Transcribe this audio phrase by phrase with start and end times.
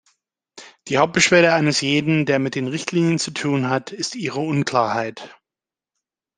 [0.87, 5.37] Die Hauptbeschwerde eines jeden, der mit den Richtlinien zu tun hat, ist ihre Unklarheit.